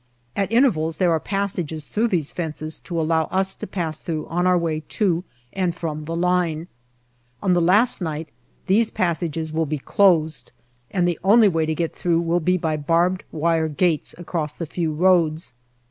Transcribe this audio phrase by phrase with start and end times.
[0.35, 4.47] At intervals there are passages through these fences to allow us to pass through on
[4.47, 6.67] our way to and from the line.
[7.43, 8.29] On DECEMBER 291 the last night
[8.65, 10.51] these passages will be closed,
[10.89, 14.65] and the only way to get through will be by barbed wire gates across the
[14.65, 15.53] few roads.